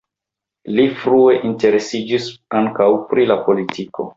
Li 0.77 0.85
frue 1.01 1.35
interesiĝis 1.51 2.33
ankaŭ 2.63 2.89
pri 3.13 3.31
la 3.35 3.39
politiko. 3.47 4.09